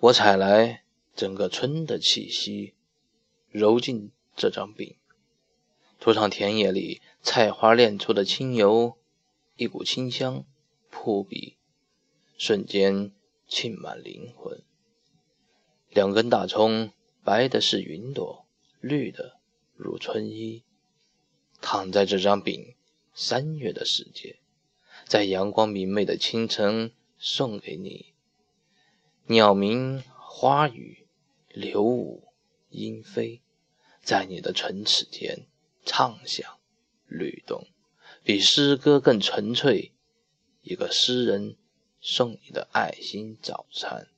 [0.00, 0.84] 我采来
[1.16, 2.74] 整个春的气息，
[3.50, 4.94] 揉进这张饼，
[5.98, 8.96] 涂上田野里菜花炼出的清油，
[9.56, 10.44] 一股清香
[10.88, 11.56] 扑鼻，
[12.36, 13.10] 瞬间
[13.48, 14.62] 沁满灵魂。
[15.90, 16.92] 两根大葱，
[17.24, 18.46] 白的是云朵，
[18.80, 19.40] 绿的
[19.74, 20.62] 如春衣，
[21.60, 22.76] 躺在这张饼，
[23.14, 24.38] 三月的世界，
[25.06, 28.14] 在阳光明媚的清晨送给你。
[29.30, 31.06] 鸟鸣花语，
[31.50, 32.32] 柳舞
[32.70, 33.42] 莺飞，
[34.00, 35.44] 在你的唇齿间
[35.84, 36.58] 畅想
[37.06, 37.66] 律动，
[38.22, 39.92] 比诗歌更纯粹。
[40.62, 41.58] 一个诗人
[42.00, 44.08] 送你的爱心早餐。